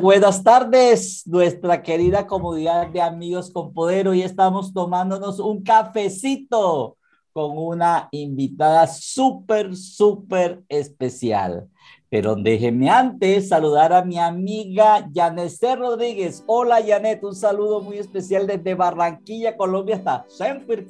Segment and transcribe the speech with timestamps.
[0.00, 4.06] buenas tardes, nuestra querida comunidad de amigos con poder.
[4.06, 6.96] Hoy estamos tomándonos un cafecito
[7.32, 11.68] con una invitada súper, súper especial.
[12.08, 16.44] Pero déjenme antes saludar a mi amiga Yanecé Rodríguez.
[16.46, 20.86] Hola Janet, un saludo muy especial desde Barranquilla, Colombia hasta Sanford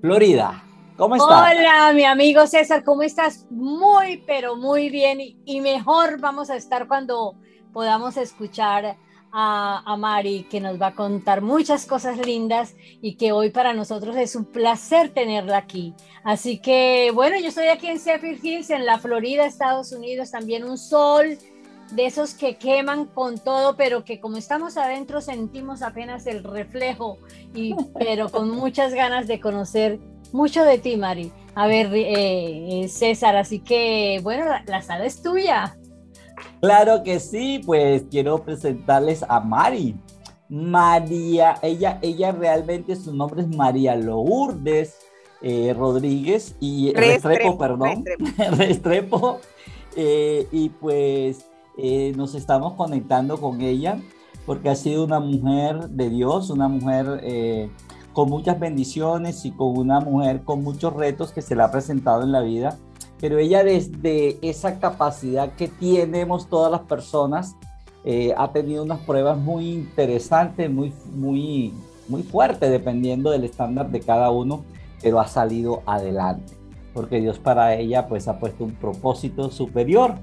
[0.00, 0.64] Florida.
[0.96, 1.52] ¿Cómo estás?
[1.52, 3.46] Hola, mi amigo César, ¿cómo estás?
[3.48, 7.36] Muy, pero muy bien y mejor vamos a estar cuando
[7.72, 8.96] podamos escuchar
[9.32, 13.72] a, a, Mari, que nos va a contar muchas cosas lindas y que hoy para
[13.72, 15.94] nosotros es un placer tenerla aquí.
[16.22, 20.64] Así que, bueno, yo estoy aquí en Sheffield Hills, en la Florida, Estados Unidos, también
[20.64, 21.38] un sol
[21.92, 27.18] de esos que queman con todo, pero que como estamos adentro sentimos apenas el reflejo,
[27.54, 29.98] y, pero con muchas ganas de conocer
[30.32, 31.32] mucho de ti, Mari.
[31.54, 35.76] A ver, eh, eh, César, así que, bueno, la, la sala es tuya.
[36.60, 39.96] Claro que sí, pues quiero presentarles a Mari.
[40.48, 44.96] María, ella, ella realmente su nombre es María Lourdes
[45.44, 48.04] eh, Rodríguez y Restrepo, perdón,
[48.56, 49.40] Restrepo.
[49.96, 53.98] Eh, y pues eh, nos estamos conectando con ella
[54.46, 57.70] porque ha sido una mujer de Dios, una mujer
[58.12, 62.22] con muchas bendiciones y con una mujer con muchos retos que se le ha presentado
[62.22, 62.78] en la vida
[63.22, 67.54] pero ella desde esa capacidad que tenemos todas las personas,
[68.04, 71.72] eh, ha tenido unas pruebas muy interesantes, muy, muy,
[72.08, 74.64] muy fuertes, dependiendo del estándar de cada uno,
[75.00, 76.54] pero ha salido adelante,
[76.92, 80.16] porque Dios para ella pues ha puesto un propósito superior.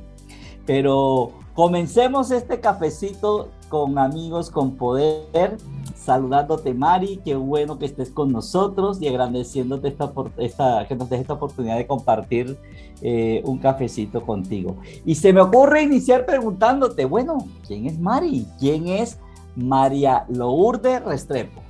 [0.66, 5.58] Pero comencemos este cafecito con amigos con poder
[5.95, 11.22] saludándote Mari, qué bueno que estés con nosotros y agradeciéndote esta, esta, que nos des
[11.22, 12.57] esta oportunidad de compartir
[13.02, 14.78] eh, un cafecito contigo.
[15.06, 18.47] Y se me ocurre iniciar preguntándote, bueno, ¿quién es Mari?
[18.59, 19.18] ¿Quién es
[19.56, 21.62] María Lourdes Restrepo?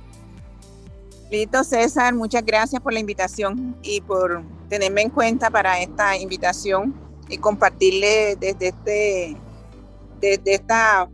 [1.30, 6.94] Listo, César, muchas gracias por la invitación y por tenerme en cuenta para esta invitación
[7.28, 9.36] y compartirle desde este
[10.20, 11.08] desde esta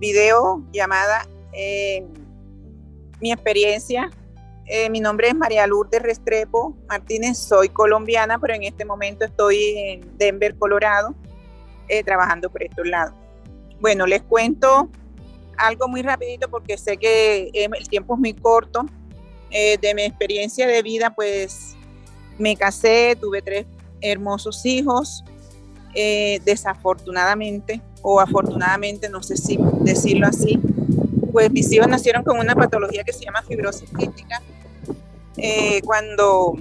[0.00, 2.04] video llamada eh,
[3.20, 4.10] mi experiencia.
[4.66, 9.74] Eh, mi nombre es María Lourdes Restrepo Martínez, soy colombiana, pero en este momento estoy
[9.76, 11.14] en Denver, Colorado,
[11.88, 13.14] eh, trabajando por estos lados.
[13.80, 14.88] Bueno, les cuento
[15.58, 18.86] algo muy rapidito porque sé que el tiempo es muy corto.
[19.50, 21.74] de mi experiencia de vida, pues
[22.38, 23.66] me casé, tuve tres
[24.00, 25.24] hermosos hijos.
[25.92, 30.58] desafortunadamente o afortunadamente, no sé si decirlo así,
[31.32, 34.42] pues mis hijos nacieron con una patología que se llama fibrosis quística.
[35.36, 36.56] Eh, cuando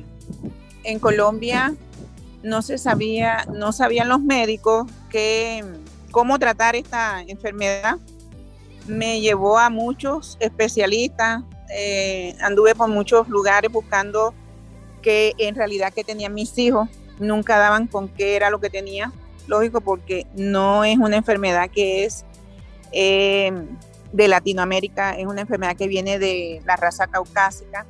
[0.84, 1.76] en Colombia
[2.44, 5.64] no se sabía, no sabían los médicos que,
[6.12, 7.98] cómo tratar esta enfermedad,
[8.88, 14.34] me llevó a muchos especialistas, eh, anduve por muchos lugares buscando
[15.02, 16.90] que en realidad que tenían mis hijos,
[17.20, 19.12] nunca daban con qué era lo que tenía,
[19.50, 22.24] lógico porque no es una enfermedad que es
[22.92, 23.52] eh,
[24.14, 27.86] de Latinoamérica, es una enfermedad que viene de la raza caucásica.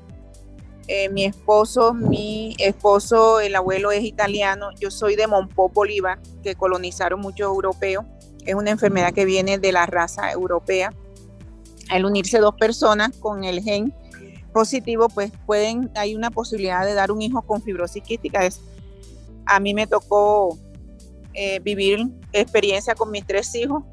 [0.88, 6.56] Eh, mi esposo, mi esposo, el abuelo es italiano, yo soy de Monpó, Bolívar, que
[6.56, 8.06] colonizaron muchos europeos.
[8.46, 10.92] Es una enfermedad que viene de la raza europea.
[11.90, 13.94] Al unirse dos personas con el gen
[14.52, 18.48] positivo, pues pueden, hay una posibilidad de dar un hijo con fibrosis quística.
[19.46, 20.58] A mí me tocó
[21.34, 23.84] eh, vivir experiencia con mis tres hijos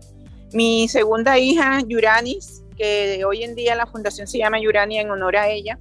[0.52, 5.36] mi segunda hija, Yuranis, que hoy en día la fundación se llama Yurani en honor
[5.36, 5.78] a ella,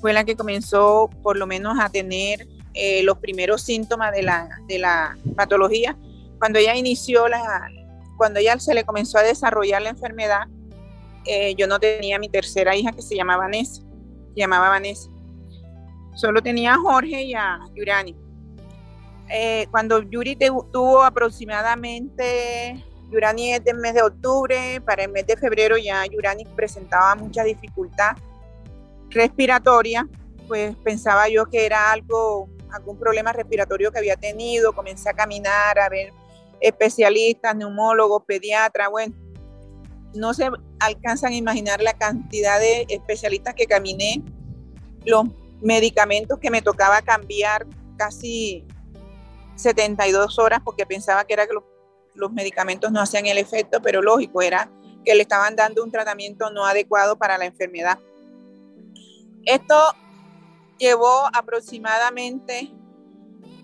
[0.00, 4.48] fue la que comenzó por lo menos a tener eh, los primeros síntomas de la,
[4.68, 5.96] de la patología.
[6.38, 7.68] Cuando ella inició la,
[8.16, 10.48] cuando ella se le comenzó a desarrollar la enfermedad,
[11.24, 13.82] eh, yo no tenía mi tercera hija que se llamaba Vanessa,
[14.34, 15.08] llamaba Vanessa.
[16.14, 18.14] Solo tenía a Jorge y a Yurani.
[19.30, 25.36] Eh, cuando Yuri tuvo aproximadamente Yurani es del mes de octubre, para el mes de
[25.36, 28.16] febrero ya Yurani presentaba mucha dificultad
[29.10, 30.08] respiratoria,
[30.48, 35.78] pues pensaba yo que era algo, algún problema respiratorio que había tenido, comencé a caminar,
[35.78, 36.12] a ver
[36.60, 39.14] especialistas, neumólogos, pediatras, bueno,
[40.14, 40.48] no se
[40.80, 44.22] alcanzan a imaginar la cantidad de especialistas que caminé,
[45.04, 45.24] los
[45.60, 47.66] medicamentos que me tocaba cambiar
[47.96, 48.66] casi
[49.56, 51.54] 72 horas porque pensaba que era que
[52.14, 54.70] los medicamentos no hacían el efecto, pero lógico era
[55.04, 57.98] que le estaban dando un tratamiento no adecuado para la enfermedad.
[59.44, 59.74] Esto
[60.78, 62.70] llevó aproximadamente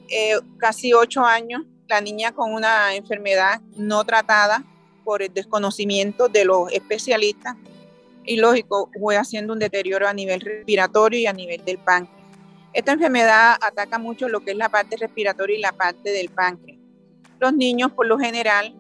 [0.09, 4.65] eh, casi ocho años la niña con una enfermedad no tratada
[5.05, 7.57] por el desconocimiento de los especialistas
[8.25, 12.20] y lógico, fue haciendo un deterioro a nivel respiratorio y a nivel del páncreas.
[12.73, 16.79] Esta enfermedad ataca mucho lo que es la parte respiratoria y la parte del páncreas.
[17.41, 18.75] Los niños por lo general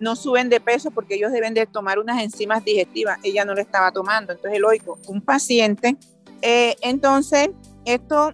[0.00, 3.18] no suben de peso porque ellos deben de tomar unas enzimas digestivas.
[3.22, 4.32] Ella no lo estaba tomando.
[4.32, 5.96] Entonces, lógico, un paciente.
[6.42, 7.50] Eh, entonces,
[7.84, 8.32] esto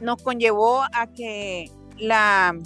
[0.00, 2.56] nos conllevó a que la,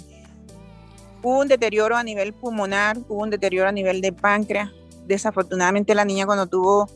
[1.21, 4.71] hubo un deterioro a nivel pulmonar, hubo un deterioro a nivel de páncreas.
[5.05, 6.87] Desafortunadamente la niña cuando tuvo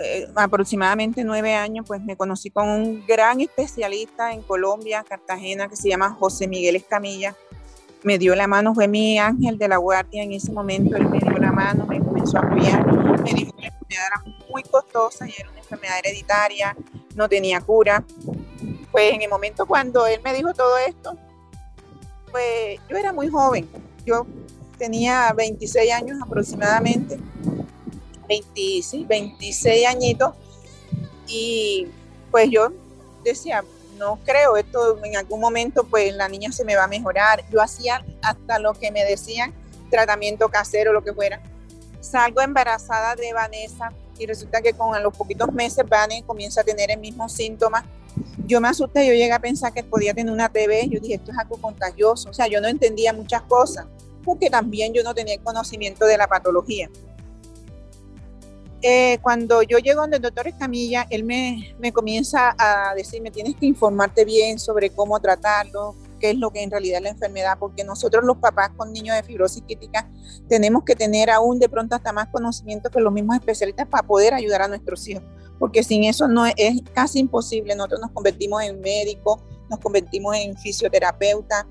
[0.00, 5.76] eh, aproximadamente nueve años, pues me conocí con un gran especialista en Colombia, Cartagena, que
[5.76, 7.34] se llama José Miguel Escamilla.
[8.02, 11.18] Me dio la mano, fue mi ángel de la guardia en ese momento, él me
[11.18, 12.84] dio la mano, me comenzó a apoyar,
[13.22, 16.76] me dijo que la enfermedad era muy costosa y era una enfermedad hereditaria,
[17.14, 18.04] no tenía cura.
[18.90, 21.16] Pues en el momento cuando él me dijo todo esto,
[22.32, 23.68] pues yo era muy joven,
[24.04, 24.26] yo
[24.78, 27.20] tenía 26 años aproximadamente,
[28.28, 30.34] 26 añitos,
[31.26, 31.86] y
[32.30, 32.72] pues yo
[33.24, 33.64] decía,
[33.98, 37.44] no creo, esto en algún momento pues la niña se me va a mejorar.
[37.50, 39.54] Yo hacía hasta lo que me decían,
[39.90, 41.40] tratamiento casero, lo que fuera.
[42.00, 46.90] Salgo embarazada de Vanessa y resulta que con los poquitos meses Vanessa comienza a tener
[46.90, 47.84] el mismo síntoma
[48.46, 51.32] yo me asusté, yo llegué a pensar que podía tener una TV, yo dije, esto
[51.32, 53.86] es algo contagioso, o sea, yo no entendía muchas cosas,
[54.24, 56.90] porque también yo no tenía conocimiento de la patología.
[58.82, 63.54] Eh, cuando yo llego donde el doctor Escamilla, él me, comienza a decir, me tienes
[63.56, 67.56] que informarte bien sobre cómo tratarlo, qué es lo que en realidad es la enfermedad,
[67.60, 70.10] porque nosotros los papás con niños de fibrosis quítica
[70.48, 74.34] tenemos que tener aún de pronto hasta más conocimiento que los mismos especialistas para poder
[74.34, 75.22] ayudar a nuestros hijos
[75.62, 77.76] porque sin eso no es, casi imposible.
[77.76, 79.38] Nosotros nos convertimos en médicos,
[79.70, 81.68] nos convertimos en fisioterapeuta,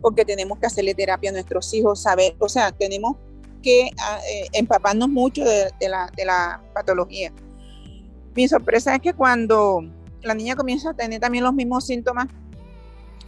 [0.00, 3.16] porque tenemos que hacerle terapia a nuestros hijos, saber, o sea, tenemos
[3.64, 7.32] que ah, eh, empaparnos mucho de, la, patología.
[8.36, 9.82] Mi sorpresa es que cuando
[10.22, 12.28] la niña comienza a tener también los mismos síntomas,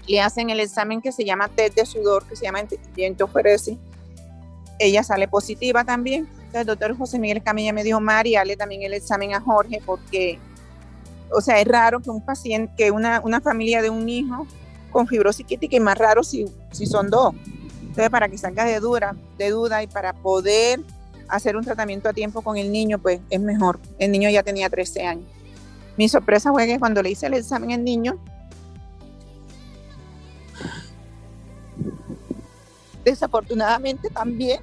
[0.06, 2.60] le hacen el examen que se llama test de sudor, que se llama
[2.96, 3.76] enteroferesis.
[4.78, 6.28] Ella sale positiva también
[6.60, 10.38] el doctor José Miguel Camilla me dijo, Mari, dale también el examen a Jorge porque,
[11.30, 14.46] o sea, es raro que un paciente, que una, familia de un hijo
[14.90, 16.46] con fibrosis quística, y más raro si
[16.86, 17.34] son dos.
[17.96, 20.82] Entonces, para que salga de, dura, de duda y para poder
[21.28, 23.80] hacer un tratamiento a tiempo con el niño, pues es mejor.
[23.98, 25.24] El niño ya tenía 13 años.
[25.96, 28.18] Mi sorpresa fue que cuando le hice el examen al niño,
[33.02, 34.60] desafortunadamente también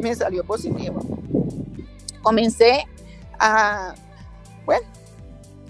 [0.00, 1.02] me salió positivo.
[2.20, 2.84] Comencé
[3.38, 3.94] a,
[4.66, 4.88] bueno,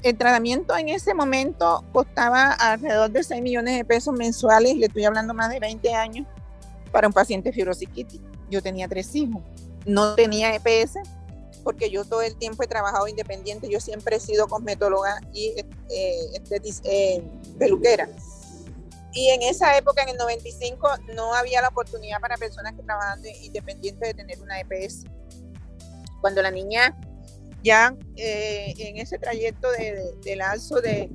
[0.03, 5.05] el tratamiento en ese momento costaba alrededor de 6 millones de pesos mensuales, le estoy
[5.05, 6.27] hablando más de 20 años,
[6.95, 8.25] para un paciente fibrosiquítico.
[8.49, 9.43] Yo tenía tres hijos,
[9.85, 11.01] no tenía EPS,
[11.65, 15.55] porque yo todo el tiempo he trabajado independiente, yo siempre he sido cosmetóloga y
[15.91, 16.41] eh,
[16.85, 17.23] eh,
[17.59, 18.09] peluquera.
[19.13, 23.25] Y en esa época, en el 95, no había la oportunidad para personas que trabajaban
[23.43, 25.05] independientes de tener una EPS.
[26.21, 26.97] Cuando la niña
[27.65, 31.11] ya eh, en ese trayecto de, del alzo de,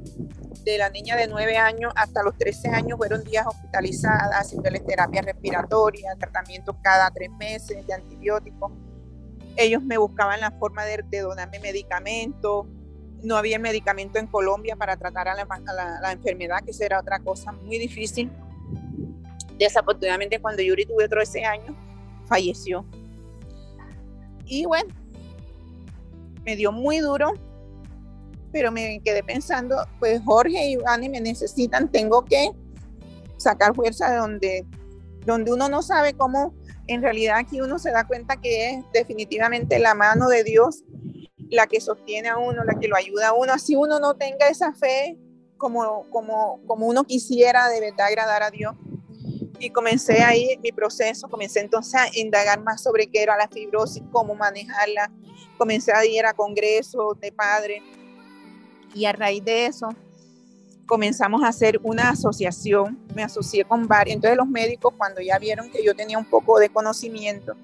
[0.64, 5.22] de, la niña de 9 años hasta los 13 años fueron días hospitalizadas, haciéndoles terapia
[5.22, 8.72] respiratoria, tratamientos cada tres meses de antibióticos.
[9.56, 12.68] Ellos me buscaban la forma de, donarme medicamentos,
[13.22, 17.78] no había medicamento en Colombia para tratar a la, enfermedad, que era otra cosa muy
[17.78, 18.32] difícil.
[19.58, 21.76] Desafortunadamente, cuando Yuri tuvo 13 años,
[22.28, 22.86] falleció.
[24.46, 24.94] Y bueno,
[26.46, 27.34] me dio muy duro,
[28.52, 32.52] pero me quedé pensando, pues Jorge y Iván me necesitan, tengo que
[33.38, 34.66] sacar fuerza de donde,
[35.26, 36.54] donde uno no sabe cómo,
[36.88, 40.84] en realidad aquí uno se da cuenta que es definitivamente la mano de Dios
[41.50, 44.48] la que sostiene a uno, la que lo ayuda a uno, así uno no tenga
[44.48, 45.18] esa fe
[45.58, 48.76] como, como, como uno quisiera de verdad agradar a Dios.
[49.60, 54.04] Y comencé ahí mi proceso, comencé entonces a indagar más sobre qué era la fibrosis,
[54.12, 55.12] cómo manejarla,
[55.58, 57.82] comencé a ir a congresos de padres
[58.94, 59.90] y a raíz de eso
[60.86, 65.70] comenzamos a hacer una asociación, me asocié con varios, entonces los médicos cuando ya vieron
[65.70, 67.56] que yo tenía un poco de conocimiento,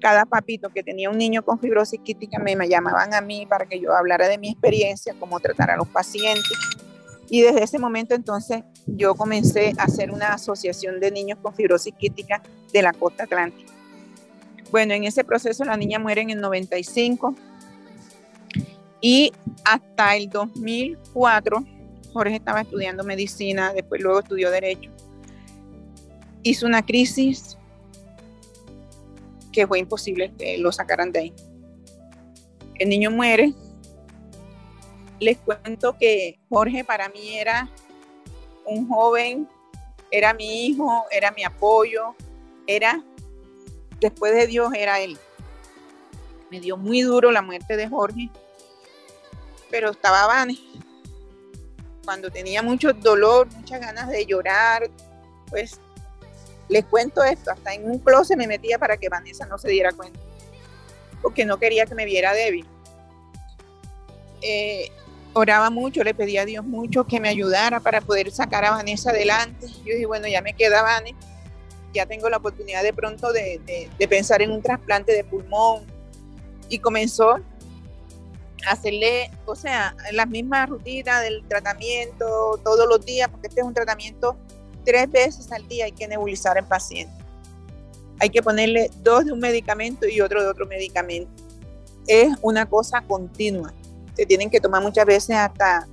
[0.00, 3.80] cada papito que tenía un niño con fibrosis quística me, llamaban a mí para que
[3.80, 6.56] yo hablara de mi experiencia, cómo tratar a los pacientes.
[7.30, 11.94] Y desde ese momento entonces yo comencé a hacer una asociación de niños con fibrosis
[11.94, 12.42] quística
[12.72, 13.72] de la costa atlántica.
[14.70, 17.34] Bueno, en ese proceso la niña muere en el 95
[19.00, 19.32] y
[19.64, 21.64] hasta el 2004
[22.12, 24.90] Jorge estaba estudiando medicina, después luego estudió derecho.
[26.42, 27.58] Hizo una crisis
[29.52, 31.34] que fue imposible que lo sacaran de ahí.
[32.76, 33.52] El niño muere.
[35.20, 37.68] Les cuento que Jorge para mí era
[38.64, 39.48] un joven,
[40.10, 42.14] era mi hijo, era mi apoyo,
[42.66, 43.02] era,
[44.00, 45.18] después de Dios, era él.
[46.50, 48.30] Me dio muy duro la muerte de Jorge,
[49.70, 50.58] pero estaba Vane.
[52.04, 54.88] Cuando tenía mucho dolor, muchas ganas de llorar,
[55.50, 55.78] pues
[56.68, 59.92] les cuento esto, hasta en un closet me metía para que Vanessa no se diera
[59.92, 60.18] cuenta,
[61.22, 62.66] porque no quería que me viera débil.
[64.42, 64.90] Eh,
[65.32, 69.10] oraba mucho, le pedía a Dios mucho que me ayudara para poder sacar a Vanessa
[69.10, 69.66] adelante.
[69.84, 71.18] Yo dije, bueno, ya me queda Vanessa,
[71.92, 75.86] ya tengo la oportunidad de pronto de, de pensar en un trasplante de pulmón.
[76.70, 77.40] Y comenzó
[78.66, 83.74] hacerle, o sea, la misma rutina del tratamiento todos los días, porque este es un
[83.74, 84.36] tratamiento
[84.84, 87.12] tres veces al día hay que nebulizar al paciente.
[88.20, 91.30] Hay que ponerle dos de un medicamento y otro de otro medicamento.
[92.06, 93.74] Es una cosa continua.
[94.14, 95.86] Se tienen que tomar muchas veces hasta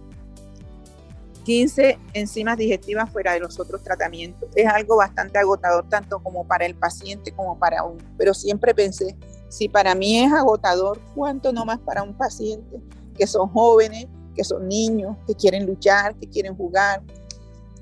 [1.44, 4.50] 15 enzimas digestivas fuera de los otros tratamientos.
[4.56, 8.02] Es algo bastante agotador tanto como para el paciente como para uno.
[8.18, 9.16] Pero siempre pensé,
[9.56, 12.82] si para mí es agotador, ¿cuánto no más para un paciente
[13.18, 17.02] que son jóvenes, que son niños, que quieren luchar, que quieren jugar?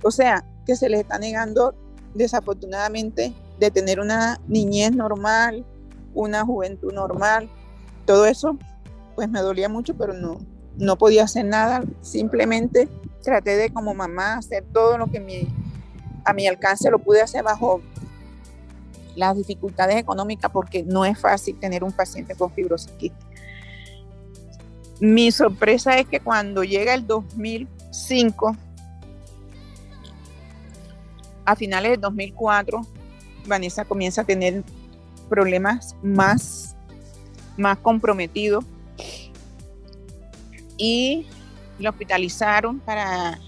[0.03, 1.73] O sea, que se les está negando
[2.13, 5.65] desafortunadamente de tener una niñez normal,
[6.13, 7.49] una juventud normal.
[8.05, 8.55] Todo eso
[9.15, 10.37] pues me dolía mucho, pero no,
[10.77, 11.81] no podía hacer nada.
[12.01, 12.87] Simplemente
[13.23, 15.47] traté de como mamá hacer todo lo que
[16.23, 17.81] a mi alcance lo pude hacer bajo
[19.15, 23.25] las dificultades económicas porque no es fácil tener un paciente con fibrosis quística.
[24.99, 28.55] Mi sorpresa es que cuando llega el 2005,
[31.45, 32.81] a finales del 2004,
[33.45, 34.63] Vanessa comienza a tener
[35.29, 36.75] problemas más,
[37.57, 38.63] más comprometidos
[40.77, 41.25] y
[41.79, 43.39] la hospitalizaron para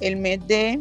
[0.00, 0.80] el mes de,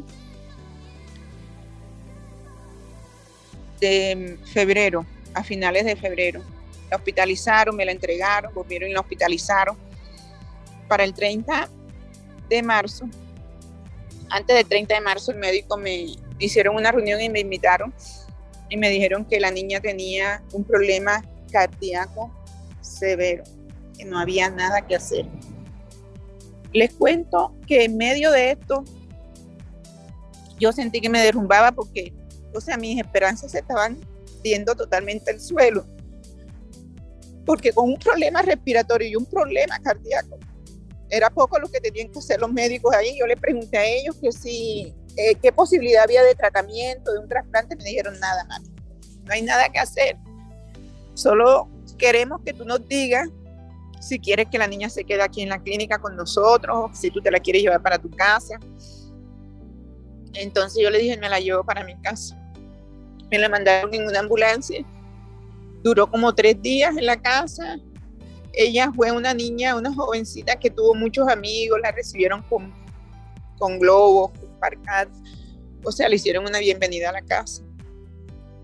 [3.79, 6.41] de febrero, a finales de febrero.
[6.89, 9.77] La hospitalizaron, me la entregaron, volvieron y la hospitalizaron.
[10.87, 11.69] Para el 30
[12.49, 13.09] de marzo
[14.29, 16.07] antes del 30 de marzo el médico me
[16.39, 17.93] hicieron una reunión y me invitaron
[18.69, 22.31] y me dijeron que la niña tenía un problema cardíaco
[22.81, 23.43] severo,
[23.97, 25.25] que no había nada que hacer.
[26.73, 28.83] Les cuento que en medio de esto
[30.59, 32.11] yo sentí que me derrumbaba porque,
[32.53, 33.99] o sea, mis esperanzas se estaban
[34.43, 35.85] yendo totalmente al suelo.
[37.45, 40.37] Porque con un problema respiratorio y un problema cardíaco,
[41.09, 43.17] era poco lo que tenían que hacer los médicos ahí.
[43.17, 47.27] Yo le pregunté a ellos que si, eh, qué posibilidad había de tratamiento, de un
[47.27, 47.75] trasplante.
[47.77, 48.61] Me dijeron nada, más.
[49.23, 50.17] No hay nada que hacer.
[51.13, 53.29] Solo queremos que tú nos digas
[53.99, 57.21] si quieres que la niña se quede aquí en la clínica con nosotros, si tú
[57.21, 58.59] te la quieres llevar para tu casa.
[60.39, 62.37] Entonces yo le dije, me la llevo para mi casa.
[63.31, 64.85] Me la mandaron en una ambulancia.
[65.83, 67.77] Duró como tres días en la casa
[68.57, 72.73] ella fue una niña, una jovencita que tuvo muchos amigos, la recibieron con,
[73.59, 75.07] con globos, con parcas,
[75.83, 77.61] o sea, le hicieron una bienvenida a la casa.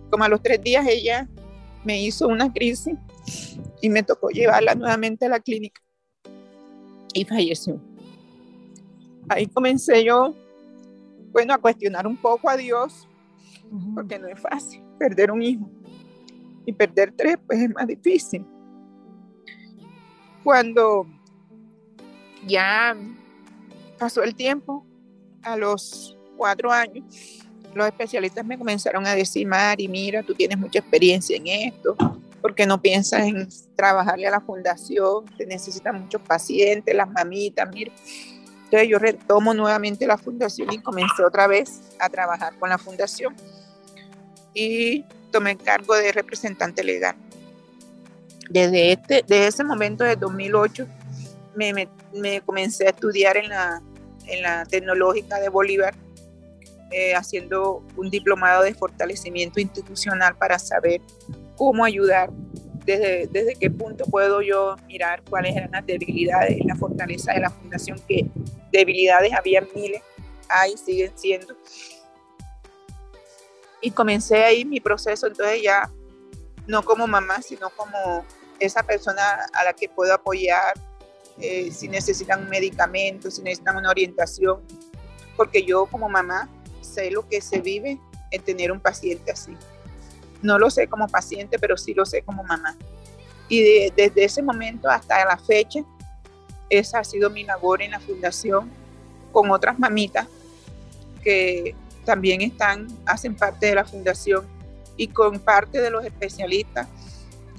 [0.10, 1.30] Como a los tres días ella
[1.84, 2.96] me hizo una crisis
[3.82, 5.82] y me tocó llevarla nuevamente a la clínica
[7.14, 7.80] y falleció.
[9.30, 10.36] Ahí comencé yo,
[11.34, 13.08] bueno, a cuestionar un poco a Dios,
[13.94, 15.70] porque no es fácil perder un hijo.
[16.66, 18.46] Y perder tres, pues es más difícil
[20.44, 21.08] cuando
[22.46, 22.96] ya
[23.98, 24.86] pasó el tiempo,
[25.42, 27.06] a los cuatro años,
[27.74, 31.96] los especialistas me comenzaron a decir, Mari, mira, tú tienes mucha experiencia en esto,
[32.42, 35.26] porque no piensas en trabajarle a la fundación?
[35.38, 37.92] Te necesitan muchos pacientes, las mamitas, mira.
[38.74, 43.36] Entonces yo retomo nuevamente la fundación y comencé otra vez a trabajar con la fundación
[44.56, 47.16] y tomé cargo de representante legal.
[48.50, 50.88] Desde, este, de ese momento, de 2008,
[51.56, 53.80] me, me, comencé a estudiar en la,
[54.26, 55.94] en la tecnológica de Bolívar,
[56.90, 61.00] eh, haciendo un diplomado de fortalecimiento institucional para saber
[61.58, 62.32] cómo ayudar,
[62.86, 67.42] desde, desde qué punto puedo yo mirar cuáles eran las debilidades y la fortaleza de
[67.42, 68.26] la fundación, que
[68.74, 70.02] debilidades había miles,
[70.50, 71.56] hay, siguen siendo.
[73.80, 75.90] Y comencé ahí mi proceso, entonces ya
[76.68, 78.26] no como mamá, sino como
[78.60, 80.74] esa persona a la que puedo apoyar
[81.40, 84.62] eh, si necesitan un medicamento, si necesitan una orientación,
[85.36, 86.50] porque yo como mamá
[86.82, 88.00] sé lo que se vive
[88.32, 89.56] en tener un paciente así.
[90.42, 92.76] no lo sé como paciente, pero sí lo sé como mamá.
[93.48, 95.80] Y desde ese momento hasta la fecha,
[96.80, 98.72] esa ha sido mi labor en la fundación
[99.32, 100.28] con otras mamitas
[101.24, 101.76] que
[102.06, 104.46] también están, hacen parte de la fundación
[104.98, 106.88] y con parte de los especialistas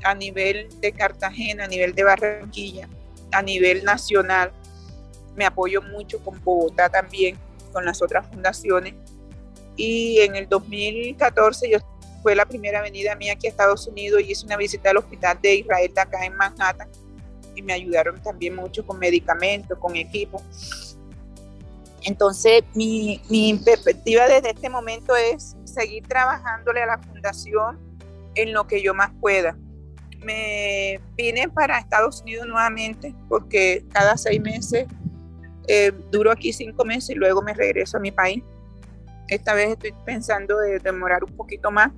[0.05, 2.89] a nivel de Cartagena, a nivel de Barranquilla,
[3.33, 4.53] a nivel nacional.
[5.35, 7.39] Me apoyo mucho con Bogotá también,
[7.73, 8.95] con las otras fundaciones.
[9.77, 11.79] Y en el 2014 yo
[12.23, 15.39] fue la primera venida mía aquí a Estados Unidos y hice una visita al hospital
[15.43, 16.89] de Israel acá en Manhattan
[17.55, 20.43] y me ayudaron también mucho con medicamentos, con equipo.
[22.03, 27.79] Entonces, mi, mi perspectiva desde este momento es seguir trabajándole a la fundación
[28.35, 29.57] en lo que yo más pueda.
[30.23, 34.87] Me vine para Estados Unidos nuevamente porque cada seis meses
[35.67, 38.43] eh, duro aquí cinco meses y luego me regreso a mi país.
[39.29, 41.91] Esta vez estoy pensando de demorar un poquito más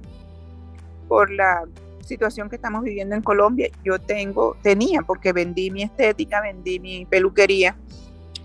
[1.08, 1.64] por la
[2.06, 3.68] situación que estamos viviendo en Colombia.
[3.84, 7.76] Yo tengo, tenía, porque vendí mi estética, vendí mi peluquería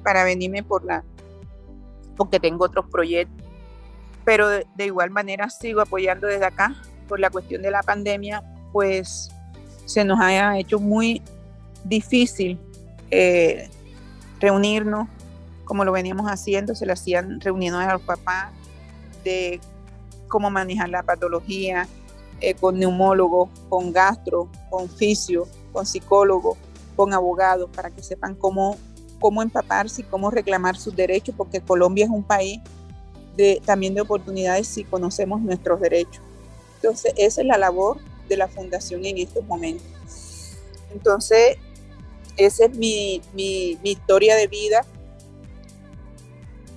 [0.04, 1.04] para venirme por la,
[2.18, 3.46] porque tengo otros proyectos.
[4.26, 6.76] Pero de, igual manera sigo apoyando desde acá
[7.08, 9.32] por la cuestión de la pandemia, pues
[9.86, 11.22] se nos ha hecho muy
[11.84, 12.60] difícil
[13.10, 13.70] eh,
[14.40, 15.08] reunirnos
[15.72, 18.52] como lo veníamos haciendo, se le hacían reuniones a los papás
[19.24, 19.62] de
[20.28, 21.88] cómo manejar la patología,
[22.42, 26.58] eh, con neumólogos, con gastro, con fisio, con psicólogo,
[26.96, 28.78] con abogados, para que sepan cómo,
[29.20, 32.60] cómo empaparse y cómo reclamar sus derechos, porque Colombia es un país
[33.38, 36.24] de, también de oportunidades si conocemos nuestros derechos.
[36.78, 39.86] Entonces, esa es la labor de la fundación en estos momentos.
[40.92, 41.58] Entonces,
[42.38, 44.84] esa es mi, mi, historia de vida.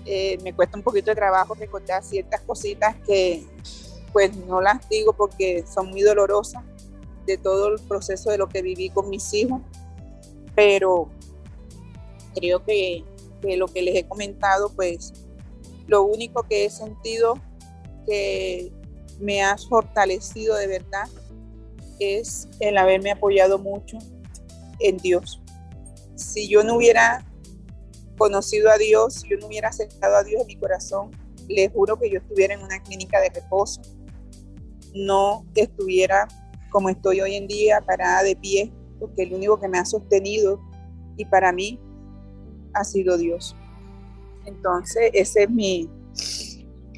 [0.05, 3.47] Eh, me cuesta un poquito de trabajo recordar ciertas cositas que,
[4.15, 6.63] pues no las digo porque son muy dolorosas
[7.27, 9.61] de todo el proceso de lo que viví con mis hijos,
[10.55, 11.11] pero
[12.33, 13.05] creo que,
[13.43, 15.13] lo que les he comentado, pues
[15.89, 17.35] lo único que he sentido
[18.07, 18.73] que
[19.19, 21.09] me ha fortalecido de verdad
[21.99, 23.99] es el haberme apoyado mucho
[24.79, 25.43] en Dios.
[26.15, 27.27] Si yo no hubiera
[28.17, 31.11] conocido a Dios, si yo no hubiera aceptado a Dios en mi corazón,
[31.49, 33.83] les juro que yo estuviera en una clínica de reposo,
[34.95, 36.29] no estuviera
[36.71, 40.61] como estoy hoy en día, parada de pie, porque el único que me ha sostenido
[41.17, 41.79] y para mí
[42.73, 43.57] ha sido Dios.
[44.47, 45.89] Entonces, esa es mi,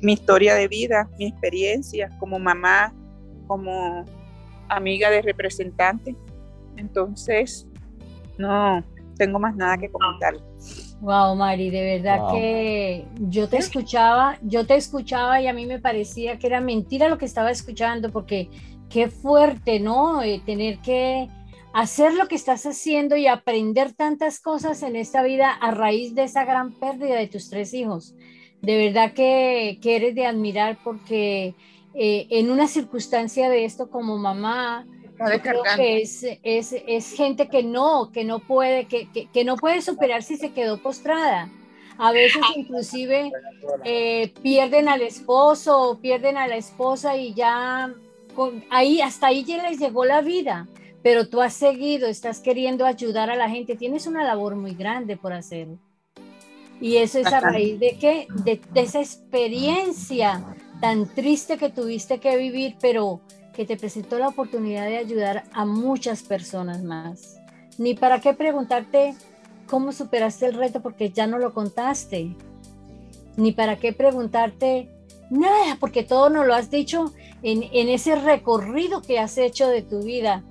[0.02, 2.94] mi historia de vida, mi experiencia como mamá,
[3.46, 4.04] como
[4.68, 6.16] amiga de representante.
[6.76, 7.66] Entonces,
[8.38, 8.82] no
[9.16, 10.34] tengo más nada que comentar.
[11.00, 15.78] Wow, Mari, de verdad que yo te escuchaba, yo te escuchaba y a mí me
[15.78, 18.48] parecía que era mentira lo que estaba escuchando, porque
[18.88, 20.22] qué fuerte, ¿no?
[20.22, 21.28] Eh, tener que
[21.74, 26.24] hacer lo que estás haciendo y aprender tantas cosas en esta vida a raíz de
[26.24, 28.14] esa gran pérdida de tus tres hijos.
[28.62, 31.54] De verdad que, que eres de admirar porque
[31.94, 34.86] eh, en una circunstancia de esto como mamá,
[35.78, 40.36] es, es, es, gente que no, que no puede, que, que, no puede superar si
[40.36, 41.50] se quedó postrada.
[41.98, 43.32] A veces inclusive
[43.84, 47.90] eh, pierden al esposo, pierden a la esposa y ya
[48.70, 50.68] ahí hasta ahí ya les llegó la vida.
[51.02, 55.16] Pero tú has seguido, estás queriendo ayudar a la gente, tienes una labor muy grande
[55.16, 55.68] por hacer.
[56.80, 58.26] Y eso es a raíz de qué?
[58.44, 60.44] De, de esa experiencia
[60.80, 63.20] tan triste que tuviste que vivir, pero
[63.56, 67.38] que te presentó la oportunidad de ayudar a muchas personas más.
[67.78, 69.14] Ni para qué preguntarte
[69.66, 72.36] cómo superaste el reto porque ya no lo contaste.
[73.36, 74.90] Ni para qué preguntarte
[75.30, 80.02] nada, porque todo nos lo has dicho en, ese recorrido que has hecho de tu
[80.02, 80.44] vida.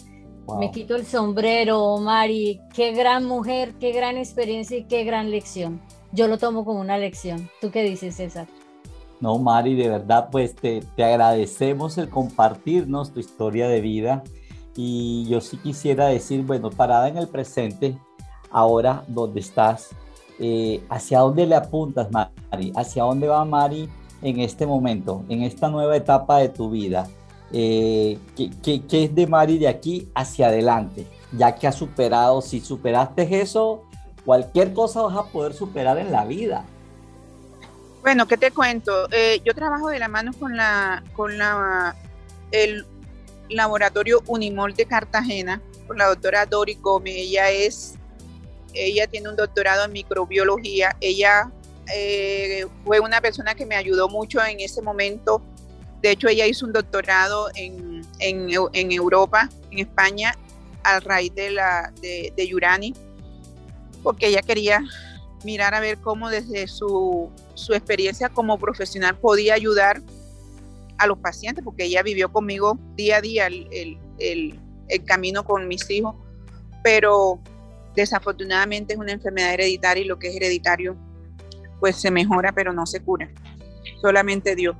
[0.59, 2.59] Me quito el sombrero, Mari.
[2.73, 5.81] Qué gran mujer, qué gran experiencia y qué gran lección.
[6.11, 7.49] Yo lo tomo como una lección.
[7.61, 8.47] ¿Tú qué dices, César?
[9.21, 14.23] No, Mari, de verdad, pues te, te agradecemos el compartirnos tu historia de vida.
[14.75, 17.97] Y yo sí quisiera decir, bueno, parada en el presente,
[18.51, 19.89] ahora donde estás,
[20.39, 22.73] eh, ¿hacia dónde le apuntas, Mari?
[22.75, 23.89] ¿Hacia dónde va Mari
[24.21, 27.07] en este momento, en esta nueva etapa de tu vida?
[27.51, 31.07] Eh, ¿qué, qué, qué, es de Mari de aquí hacia adelante?
[31.37, 33.83] Ya que has superado, si superaste eso,
[34.25, 36.65] cualquier cosa vas a poder superar en la vida.
[38.05, 39.09] Bueno, ¿qué te cuento?
[39.11, 41.95] Eh, yo trabajo de la mano con la con la
[42.51, 42.85] el
[43.49, 47.15] laboratorio Unimol de Cartagena, con la doctora Dori Gómez.
[47.17, 47.95] Ella es,
[48.75, 50.95] ella tiene un doctorado en microbiología.
[51.01, 51.51] Ella
[51.95, 55.41] eh, fue una persona que me ayudó mucho en ese momento.
[56.03, 60.35] De hecho, ella hizo un doctorado en en, Europa, en España,
[60.83, 62.93] a raíz de, la, de, de Yurani,
[64.03, 64.83] porque ella quería
[65.45, 70.01] mirar a ver cómo desde su, su experiencia como profesional podía ayudar
[70.97, 75.67] a los pacientes, porque ella vivió conmigo día a día el, el, el, camino con
[75.67, 76.15] mis hijos,
[76.83, 77.39] pero
[77.95, 80.97] desafortunadamente es una enfermedad hereditaria y lo que es hereditario
[81.79, 83.29] pues se mejora pero no se cura,
[84.01, 84.75] solamente Dios.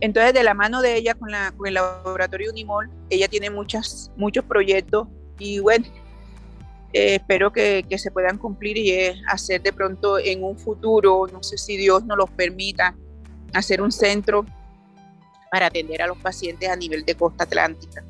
[0.00, 4.10] Entonces de la mano de ella con, la, con el laboratorio Unimol, ella tiene muchas,
[4.16, 5.86] muchos proyectos y bueno,
[6.92, 8.92] eh, espero que, que, se puedan cumplir y
[9.28, 12.96] hacer de pronto en un futuro, no sé si Dios nos los permita,
[13.52, 14.44] hacer un centro
[15.50, 18.04] para atender a los pacientes a nivel de costa atlántica.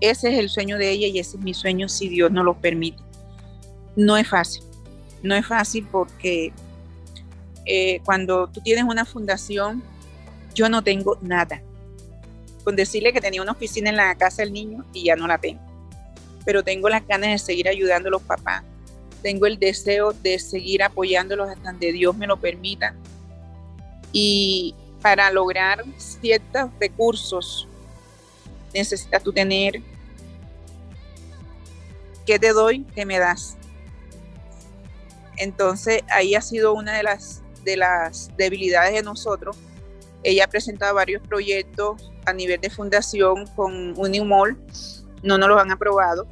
[0.00, 2.54] Ese es el sueño de ella y ese es mi sueño si Dios nos lo
[2.54, 3.02] permite.
[3.96, 4.62] No es fácil,
[5.22, 6.52] no es fácil porque
[7.66, 9.82] eh, cuando tú tienes una fundación,
[10.54, 11.62] yo no tengo nada.
[12.64, 15.38] Con decirle que tenía una oficina en la casa del niño y ya no la
[15.38, 15.67] tengo.
[16.48, 18.62] Pero tengo las ganas de seguir ayudando a los papás.
[19.20, 22.94] Tengo el deseo de seguir apoyándolos hasta donde Dios me lo permita.
[24.12, 27.68] Y para lograr ciertos recursos
[28.72, 29.82] necesitas tú tener
[32.24, 32.86] ¿qué te doy?
[32.94, 33.58] ¿Qué me das?
[35.36, 39.58] Entonces ahí ha sido una de las, de las debilidades de nosotros.
[40.22, 44.58] Ella ha presentado varios proyectos a nivel de fundación con Unimol,
[45.22, 46.26] no nos los han aprobado,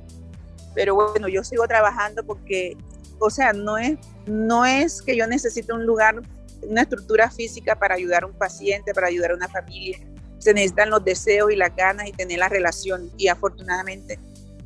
[0.77, 2.77] pero bueno, yo sigo trabajando porque,
[3.19, 6.23] o sea, no es, no es que yo necesite un lugar
[6.63, 9.99] una estructura física para ayudar a un paciente, para ayudar a una familia.
[10.39, 13.11] Se necesitan los deseos y las ganas y tener la relación.
[13.17, 14.19] Y afortunadamente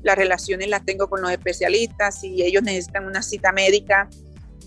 [0.02, 2.20] las relaciones las tengo con los especialistas.
[2.20, 4.08] Si ellos necesitan una cita médica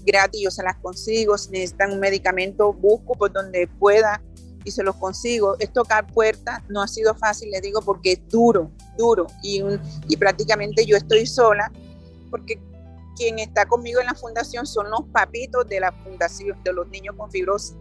[0.06, 1.38] gratis, yo se las consigo.
[1.38, 4.22] Si necesitan un medicamento, busco por donde pueda
[4.64, 5.56] y se los consigo.
[5.60, 9.28] Es tocar puertas, no ha sido fácil, les digo, porque es duro, duro.
[9.42, 9.62] Y,
[10.08, 11.72] y prácticamente yo estoy sola
[12.30, 12.60] porque
[13.16, 17.16] quien está conmigo en la fundación son los papitos de la fundación de los niños
[17.18, 17.76] con fibrosis.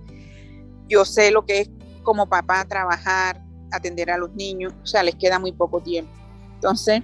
[0.88, 1.70] Yo sé lo que es
[2.02, 6.12] como papá trabajar, atender a los niños, o sea, les queda muy poco tiempo.
[6.54, 7.02] Entonces,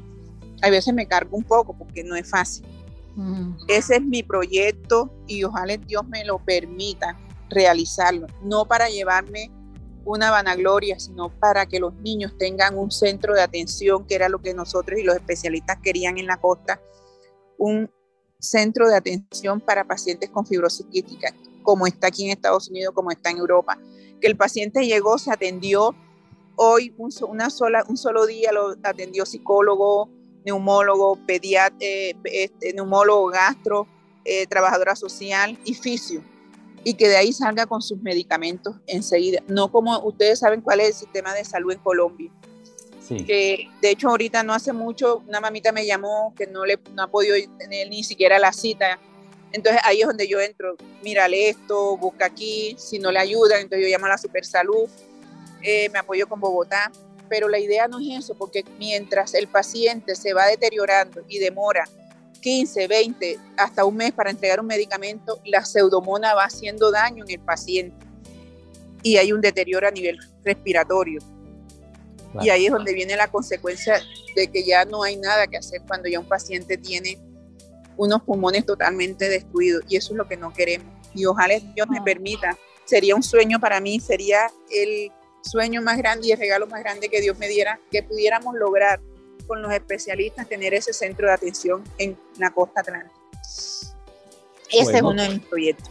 [0.63, 2.67] a veces me cargo un poco porque no es fácil.
[3.67, 7.19] Ese es mi proyecto y ojalá Dios me lo permita
[7.51, 9.51] realizarlo, no para llevarme
[10.09, 14.41] una vanagloria, sino para que los niños tengan un centro de atención, que era lo
[14.41, 16.81] que nosotros y los especialistas querían en la costa,
[17.59, 17.91] un
[18.39, 23.11] centro de atención para pacientes con fibrosis quística, como está aquí en Estados Unidos, como
[23.11, 23.79] está en Europa.
[24.21, 25.95] Que el paciente llegó, se atendió,
[26.57, 30.09] hoy un, una sola, un solo día lo atendió psicólogo,
[30.47, 33.87] neumólogo, pediatra, eh, este, neumólogo, gastro,
[34.25, 36.23] eh, trabajadora social y fisio.
[36.85, 39.43] Y que de ahí salga con sus medicamentos enseguida.
[39.49, 42.31] No como ustedes saben cuál es el sistema de salud en Colombia.
[43.09, 47.05] Que de hecho ahorita no hace mucho una mamita me llamó que no le no
[47.05, 48.99] ha podido tener ni siquiera la cita.
[49.51, 53.87] Entonces ahí es donde yo entro, mírale esto, busca aquí, si no le ayudan, entonces
[53.87, 54.91] yo llamo a la Super Salud,
[55.63, 56.93] eh, me apoyo con Bogotá,
[57.31, 61.89] pero la idea no es eso, porque mientras el paciente se va deteriorando y demora
[62.49, 67.33] 15, 20, hasta un mes para entregar un medicamento, la pseudomona va haciendo daño en
[67.33, 68.07] el paciente.
[69.03, 71.21] Y hay un deterioro a nivel respiratorio.
[72.41, 74.01] Y ahí es donde viene la consecuencia
[74.35, 77.19] de que ya no hay nada que hacer cuando ya un paciente tiene
[77.99, 79.85] unos pulmones totalmente destruidos.
[79.87, 80.89] Y eso es lo que no queremos.
[81.15, 82.57] Y ojalá Dios me permita,
[82.87, 87.11] sería un sueño para mí, sería el sueño más grande y el regalo más grande
[87.11, 89.01] que Dios me diera, que pudiéramos lograr
[89.49, 93.19] con los especialistas tener ese centro de atención en la costa atlántica.
[94.71, 95.89] Ese es uno de mis proyectos.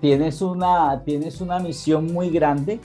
[0.00, 2.80] tienes, una, tienes una misión muy grande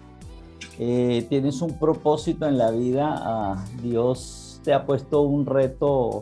[0.80, 6.22] eh, tienes un propósito en la vida, ah, Dios te ha puesto un reto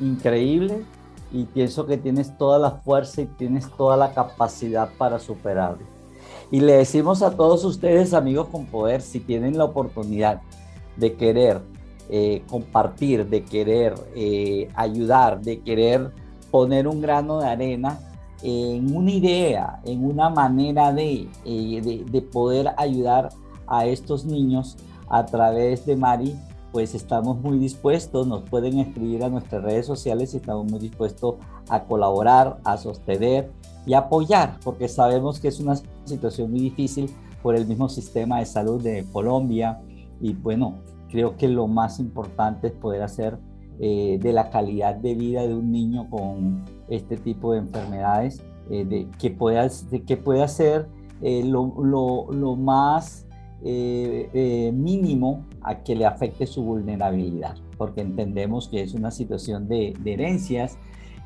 [0.00, 0.84] increíble
[1.32, 5.86] y pienso que tienes toda la fuerza y tienes toda la capacidad para superarlo.
[6.50, 10.42] Y le decimos a todos ustedes, amigos con poder, si tienen la oportunidad
[10.96, 11.60] de querer
[12.10, 16.10] eh, compartir, de querer eh, ayudar, de querer
[16.50, 18.00] poner un grano de arena
[18.42, 23.30] en una idea, en una manera de, de, de poder ayudar
[23.66, 24.76] a estos niños
[25.08, 26.36] a través de Mari,
[26.72, 31.36] pues estamos muy dispuestos, nos pueden escribir a nuestras redes sociales y estamos muy dispuestos
[31.68, 33.50] a colaborar, a sostener
[33.86, 37.10] y apoyar, porque sabemos que es una situación muy difícil
[37.42, 39.80] por el mismo sistema de salud de Colombia
[40.20, 40.74] y bueno,
[41.10, 43.38] creo que lo más importante es poder hacer
[43.78, 48.84] eh, de la calidad de vida de un niño con este tipo de enfermedades, eh,
[48.84, 50.88] de, que, pueda, de, que pueda ser
[51.22, 53.26] eh, lo, lo, lo más
[53.64, 59.66] eh, eh, mínimo a que le afecte su vulnerabilidad, porque entendemos que es una situación
[59.66, 60.78] de, de herencias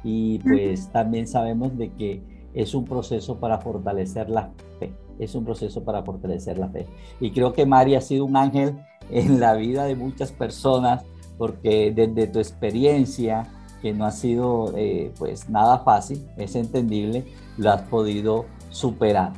[0.04, 2.22] y pues también sabemos de que
[2.54, 6.86] es un proceso para fortalecer la fe, es un proceso para fortalecer la fe.
[7.20, 8.78] Y creo que Mari ha sido un ángel
[9.12, 11.02] en la vida de muchas personas,
[11.38, 13.46] porque desde tu experiencia,
[13.80, 17.24] que no ha sido eh, pues nada fácil, es entendible,
[17.56, 19.32] lo has podido superar.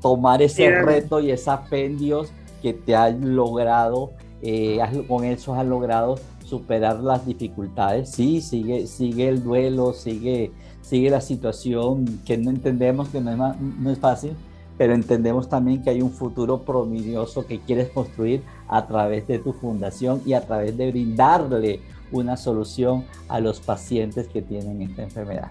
[0.00, 2.30] Tomar ese reto y esa fe en Dios
[2.62, 4.12] que te ha logrado,
[4.42, 8.10] eh, con eso has logrado superar las dificultades.
[8.10, 13.60] Sí, sigue, sigue el duelo, sigue, sigue la situación que no entendemos que no es,
[13.60, 14.36] no es fácil,
[14.76, 19.52] pero entendemos también que hay un futuro promisoso que quieres construir a través de tu
[19.52, 21.80] fundación y a través de brindarle
[22.12, 25.50] una solución a los pacientes que tienen esta enfermedad.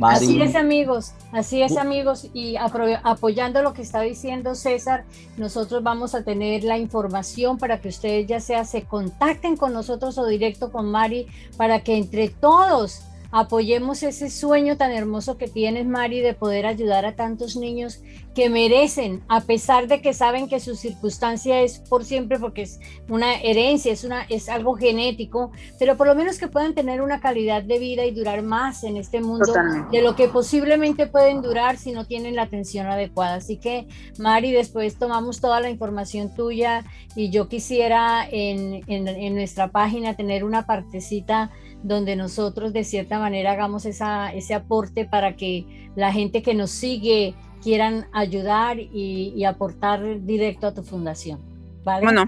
[0.00, 5.04] Así es amigos, así es amigos y apoyando lo que está diciendo César,
[5.36, 10.16] nosotros vamos a tener la información para que ustedes ya sea se contacten con nosotros
[10.18, 15.86] o directo con Mari para que entre todos apoyemos ese sueño tan hermoso que tienes,
[15.86, 18.00] Mari, de poder ayudar a tantos niños
[18.38, 22.78] que merecen, a pesar de que saben que su circunstancia es por siempre, porque es
[23.08, 27.18] una herencia, es, una, es algo genético, pero por lo menos que puedan tener una
[27.18, 29.52] calidad de vida y durar más en este mundo
[29.90, 33.34] de lo que posiblemente pueden durar si no tienen la atención adecuada.
[33.34, 33.88] Así que,
[34.20, 36.84] Mari, después tomamos toda la información tuya
[37.16, 41.50] y yo quisiera en, en nuestra página tener una partecita
[41.82, 46.70] donde nosotros de cierta manera hagamos esa, ese aporte para que la gente que nos
[46.70, 51.40] sigue quieran ayudar y, aportar directo a tu fundación.
[51.84, 52.24] Bueno,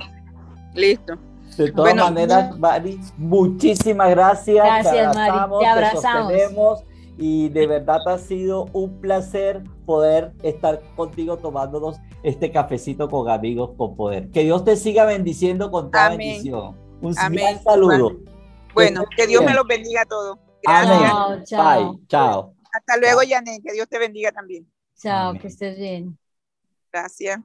[0.74, 1.14] listo.
[1.56, 4.64] De todas maneras, Mari, muchísimas gracias.
[4.64, 5.38] Gracias, Mari.
[5.60, 6.84] Te abrazamos.
[7.18, 13.72] y de verdad ha sido un placer poder estar contigo tomándonos este cafecito con amigos
[13.76, 14.30] con poder.
[14.30, 16.76] Que Dios te siga bendiciendo con toda bendición.
[17.02, 18.16] Un gran saludo.
[18.74, 20.38] Bueno, que Dios me los bendiga a todos.
[20.62, 21.50] Gracias.
[21.50, 22.06] Chao, Bye.
[22.06, 22.54] Chao.
[22.72, 23.62] Hasta luego, Janet.
[23.64, 24.66] Que Dios te bendiga también.
[25.00, 26.18] Chao, que estés bien.
[26.92, 27.40] Gracias.